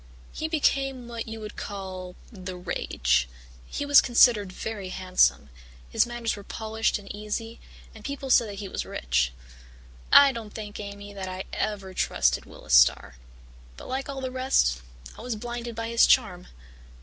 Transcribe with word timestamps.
He 0.31 0.47
became 0.47 1.07
what 1.07 1.27
you 1.27 1.39
would 1.41 1.55
call 1.55 2.15
the 2.31 2.57
rage. 2.57 3.29
He 3.67 3.85
was 3.85 4.01
considered 4.01 4.51
very 4.51 4.89
handsome, 4.89 5.51
his 5.91 6.07
manners 6.07 6.35
were 6.35 6.43
polished 6.43 6.97
and 6.97 7.07
easy, 7.15 7.59
and 7.93 8.03
people 8.03 8.31
said 8.31 8.55
he 8.55 8.67
was 8.67 8.83
rich. 8.83 9.31
"I 10.11 10.31
don't 10.31 10.53
think, 10.55 10.79
Amy, 10.79 11.13
that 11.13 11.27
I 11.29 11.43
ever 11.53 11.93
trusted 11.93 12.47
Willis 12.47 12.73
Starr. 12.73 13.17
But 13.77 13.89
like 13.89 14.09
all 14.09 14.21
the 14.21 14.31
rest, 14.31 14.81
I 15.19 15.21
was 15.21 15.35
blinded 15.35 15.75
by 15.75 15.89
his 15.89 16.07
charm. 16.07 16.47